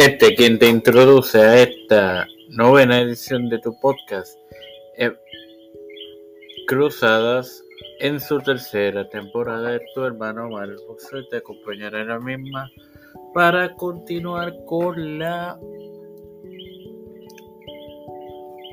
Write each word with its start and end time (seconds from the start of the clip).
Este 0.00 0.34
quien 0.34 0.58
te 0.58 0.66
introduce 0.66 1.38
a 1.38 1.62
esta 1.62 2.26
novena 2.48 3.02
edición 3.02 3.50
de 3.50 3.58
tu 3.58 3.78
podcast, 3.80 4.34
eh, 4.96 5.12
Cruzadas, 6.66 7.62
en 7.98 8.18
su 8.18 8.38
tercera 8.38 9.06
temporada 9.10 9.78
tu 9.94 10.02
hermano 10.02 10.48
Mario 10.48 10.78
te 11.28 11.36
acompañará 11.36 12.00
en 12.00 12.08
la 12.08 12.18
misma 12.18 12.70
para 13.34 13.74
continuar 13.74 14.54
con 14.64 15.18
la 15.18 15.60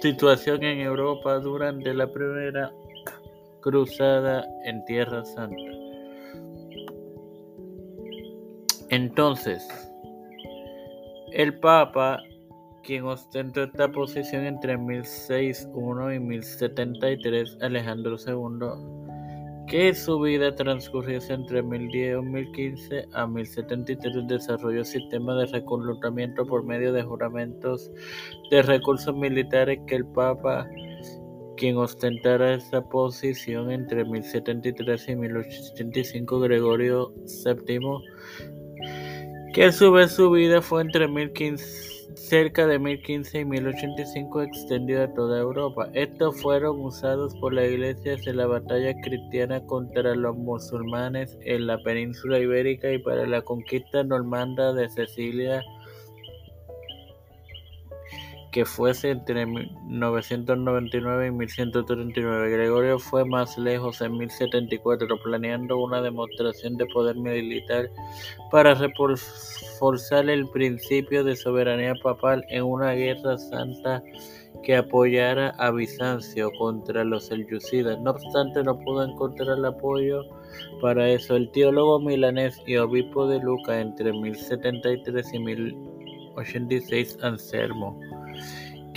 situación 0.02 0.63
en 0.63 0.80
Europa 0.80 1.39
durante 1.39 1.94
la 1.94 2.09
primera 2.09 2.71
cruzada 3.59 4.45
en 4.63 4.85
Tierra 4.85 5.25
Santa. 5.25 5.57
Entonces, 8.89 9.87
el 11.38 11.59
Papa, 11.59 12.20
quien 12.82 13.04
ostentó 13.04 13.62
esta 13.62 13.91
posición 13.91 14.46
entre 14.46 14.76
1061 14.76 16.13
y 16.16 16.20
1073, 16.20 17.58
Alejandro 17.62 18.16
II, 18.26 19.68
que 19.68 19.94
su 19.94 20.20
vida 20.20 20.55
transcurrió 20.55 21.20
entre 21.30 21.62
1010 21.62 22.18
y 22.18 22.22
1015 22.26 23.05
a 23.13 23.27
1073, 23.27 24.27
desarrolló 24.27 24.84
sistema 24.84 25.36
de 25.36 25.46
reclutamiento 25.46 26.44
por 26.44 26.63
medio 26.63 26.91
de 26.91 27.04
juramentos 27.04 27.91
de 28.49 28.63
recursos 28.63 29.16
militares 29.16 29.80
que 29.85 29.94
el 29.94 30.08
Papa 30.08 30.68
quien 31.55 31.77
ostentara 31.77 32.55
esa 32.55 32.82
posición 32.82 33.72
entre 33.72 34.05
1073 34.05 35.10
y 35.10 35.16
1085, 35.16 36.40
Gregorio 36.40 37.13
VII, 37.46 37.80
que 39.58 39.63
a 39.63 39.72
su 39.72 39.91
vez 39.91 40.12
su 40.12 40.30
vida 40.30 40.62
fue 40.62 40.84
entre 40.84 41.08
1015, 41.08 42.16
cerca 42.16 42.68
de 42.68 42.77
1015 42.77 43.40
y 43.40 43.46
1085 43.46 44.44
extendido 44.44 45.02
a 45.02 45.13
toda 45.16 45.40
Europa. 45.40 45.90
Estos 45.96 46.40
fueron 46.44 46.80
usados 46.80 47.34
por 47.38 47.55
la 47.55 47.66
Iglesia 47.66 48.18
en 48.24 48.38
la 48.38 48.46
batalla 48.46 48.94
cristiana 49.02 49.66
contra 49.66 50.13
los 50.13 50.38
musulmanes 50.38 51.40
en 51.41 51.66
la 51.66 51.82
península 51.82 52.38
ibérica 52.38 52.91
y 52.91 53.00
para 53.00 53.26
la 53.26 53.41
conquista 53.41 54.04
normanda 54.04 54.74
de 54.74 54.90
Sicilia 54.90 55.63
que 58.58 58.66
fuese 58.66 59.12
entre 59.12 59.46
999 59.46 61.27
y 61.27 61.32
1139. 61.32 62.50
Gregorio 62.50 62.98
fue 62.98 63.24
más 63.24 63.55
lejos 63.55 64.02
en 64.02 64.18
1074, 64.18 65.08
planeando 65.24 65.78
una 65.78 66.02
demostración 66.02 66.75
de 66.75 66.88
poder 66.88 67.18
militar 67.18 67.88
para 68.50 68.74
reforzar 68.74 70.28
el 70.31 70.47
principio 70.50 71.24
de 71.24 71.35
soberanía 71.35 71.94
papal 72.02 72.44
en 72.50 72.63
una 72.63 72.94
guerra 72.94 73.38
santa 73.38 74.02
que 74.63 74.75
apoyara 74.75 75.50
a 75.59 75.69
Bizancio 75.69 76.50
contra 76.58 77.03
los 77.03 77.28
selyúcidas. 77.28 78.00
No 78.00 78.09
obstante, 78.09 78.63
no 78.63 78.80
pudo 78.80 79.03
encontrar 79.03 79.63
apoyo 79.63 80.24
para 80.81 81.08
eso. 81.08 81.35
El 81.35 81.52
teólogo 81.52 82.00
milanés 82.00 82.59
y 82.66 82.78
obispo 82.78 83.28
de 83.28 83.38
Luca 83.38 83.80
entre 83.80 84.12
1073 84.12 85.31
y 85.31 85.38
1086, 85.38 87.19
Anselmo 87.22 88.00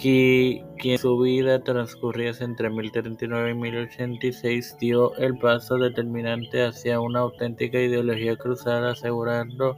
que, 0.01 0.65
en 0.83 0.99
su 0.99 1.19
vida 1.19 1.63
transcurría 1.63 2.33
entre 2.41 2.71
1039 2.71 3.51
y 3.51 3.55
1086, 3.55 4.77
dio 4.81 5.15
el 5.17 5.37
paso 5.37 5.77
determinante 5.77 6.65
hacia 6.65 7.01
una 7.01 7.21
auténtica 7.21 7.79
ideología 7.79 8.37
cruzada, 8.37 8.93
asegurando 8.93 9.77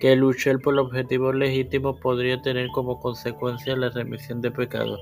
que 0.00 0.16
luchar 0.16 0.58
por 0.58 0.76
objetivos 0.76 1.36
legítimos 1.36 2.00
podría 2.00 2.42
tener 2.42 2.68
como 2.74 2.98
consecuencia 2.98 3.76
la 3.76 3.90
remisión 3.90 4.40
de 4.40 4.50
pecados. 4.50 5.00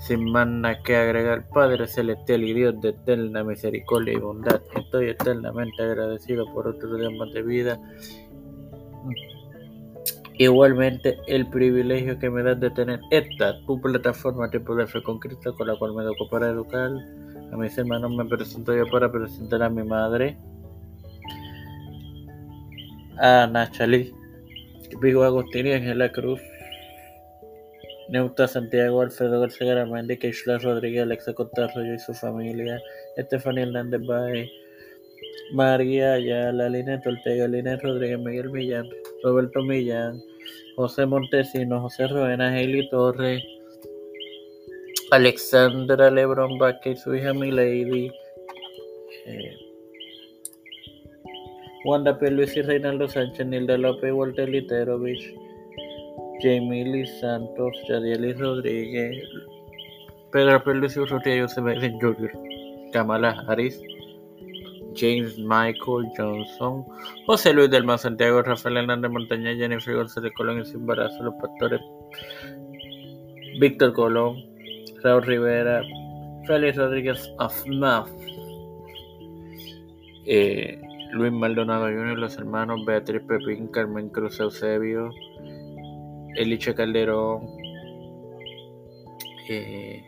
Sin 0.00 0.30
más 0.30 0.48
nada 0.48 0.82
que 0.82 0.96
agregar, 0.96 1.48
Padre 1.50 1.86
Celestial 1.86 2.42
y 2.42 2.54
Dios 2.54 2.80
de 2.80 2.88
eterna 2.88 3.44
misericordia 3.44 4.14
y 4.14 4.18
bondad, 4.18 4.60
estoy 4.74 5.10
eternamente 5.10 5.80
agradecido 5.82 6.52
por 6.52 6.66
otro 6.66 6.96
día 6.96 7.08
de 7.08 7.42
vida 7.42 7.80
Igualmente, 10.38 11.16
el 11.28 11.48
privilegio 11.48 12.18
que 12.18 12.28
me 12.28 12.42
da 12.42 12.54
de 12.54 12.68
tener 12.70 13.00
esta, 13.10 13.58
tu 13.64 13.80
plataforma 13.80 14.50
Tiempo 14.50 14.74
de 14.74 14.86
Fe 14.86 15.02
con 15.02 15.18
con 15.18 15.66
la 15.66 15.76
cual 15.76 15.94
me 15.94 16.02
educo 16.02 16.28
para 16.28 16.50
educar. 16.50 16.90
A 17.52 17.56
mis 17.56 17.78
hermanos, 17.78 18.10
me 18.10 18.24
presento 18.26 18.76
yo 18.76 18.86
para 18.90 19.10
presentar 19.10 19.62
a 19.62 19.70
mi 19.70 19.82
madre, 19.82 20.36
a 23.18 23.46
Nachalí, 23.46 24.12
Vigo 25.00 25.22
Agustín 25.22 25.68
y 25.68 25.72
Ángela 25.72 26.12
Cruz, 26.12 26.40
Neuta 28.10 28.46
Santiago, 28.46 29.00
Alfredo 29.00 29.40
García 29.40 29.68
Garamendi, 29.68 30.18
Keishla 30.18 30.58
Rodríguez, 30.58 31.04
Alexa 31.04 31.32
Contarroyo 31.32 31.94
y 31.94 31.98
su 31.98 32.12
familia, 32.12 32.78
Estefanía 33.16 33.64
Hernández 33.64 34.02
Baez, 34.06 34.50
María 35.52 36.12
Ayala, 36.12 36.68
Lina 36.68 37.00
Ortega, 37.04 37.48
Lina 37.48 37.76
Rodríguez, 37.76 38.18
Miguel 38.18 38.50
Millán, 38.50 38.86
Roberto 39.22 39.62
Millán, 39.62 40.22
José 40.76 41.06
Montesino, 41.06 41.80
José 41.80 42.06
Roena, 42.06 42.50
Hailey 42.50 42.88
Torres, 42.90 43.42
Alexandra 45.10 46.10
Lebron 46.10 46.58
Vázquez, 46.58 47.00
su 47.00 47.14
hija 47.14 47.32
Milady, 47.32 48.10
eh, 49.26 49.56
Wanda 51.84 52.18
P. 52.18 52.30
Luis 52.30 52.56
y 52.56 52.62
Reinaldo 52.62 53.06
Sánchez, 53.06 53.46
Nilda 53.46 53.78
López, 53.78 54.12
Walter 54.12 54.48
Literovich, 54.48 55.32
Jamie 56.42 57.06
Santos, 57.20 57.76
Yadielis 57.88 58.38
Rodríguez, 58.38 59.22
Pedro 60.32 60.62
P. 60.64 60.74
Luis 60.74 60.96
Urrutia, 60.96 61.42
José 61.42 61.60
Biden 61.60 61.98
Jr., 62.00 62.32
Kamala 62.92 63.44
Harris, 63.46 63.80
James 64.96 65.38
Michael 65.38 66.10
Johnson, 66.16 66.84
José 67.26 67.52
Luis 67.52 67.70
del 67.70 67.84
Mar 67.84 67.98
Santiago, 67.98 68.42
Rafael 68.42 68.78
Hernández 68.78 69.10
Montaña, 69.10 69.54
Jennifer 69.54 69.94
González 69.94 70.32
Colón 70.36 70.60
y 70.60 70.64
su 70.64 70.76
embarazo, 70.78 71.22
los 71.22 71.34
pastores 71.34 71.80
Víctor 73.60 73.92
Colón, 73.92 74.36
Raúl 75.02 75.22
Rivera, 75.22 75.82
Félix 76.46 76.76
Rodríguez 76.76 77.32
Afnaf, 77.38 78.10
eh, 80.26 80.80
Luis 81.12 81.32
Maldonado 81.32 81.86
Jr., 81.86 82.18
los 82.18 82.36
hermanos 82.36 82.84
Beatriz 82.84 83.22
Pepín, 83.22 83.68
Carmen 83.68 84.08
Cruz 84.10 84.40
Eusebio, 84.40 85.10
Eliche 86.34 86.74
Calderón, 86.74 87.46
eh, 89.48 90.04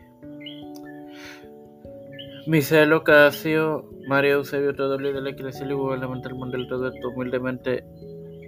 Misael 2.49 3.03
Casio, 3.03 3.91
María 4.09 4.33
Eusebio 4.33 4.73
Rodríguez 4.73 5.17
de 5.17 5.21
la 5.21 5.29
Iglesia 5.29 5.67
y 5.67 5.73
Gubernamental 5.75 6.35
Mundial, 6.35 6.67
todo 6.67 6.89
esto 6.89 7.11
humildemente 7.11 7.85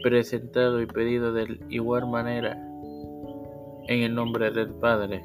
presentado 0.02 0.80
y 0.80 0.86
pedido 0.86 1.34
de 1.34 1.60
igual 1.68 2.08
manera 2.08 2.52
en 3.88 4.02
el 4.02 4.14
nombre 4.14 4.52
del 4.52 4.70
Padre, 4.76 5.22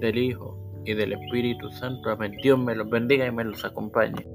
del 0.00 0.18
Hijo 0.18 0.82
y 0.84 0.92
del 0.92 1.14
Espíritu 1.14 1.70
Santo. 1.70 2.10
Amén. 2.10 2.36
Dios 2.42 2.58
me 2.58 2.74
los 2.74 2.90
bendiga 2.90 3.26
y 3.26 3.32
me 3.32 3.42
los 3.42 3.64
acompañe. 3.64 4.26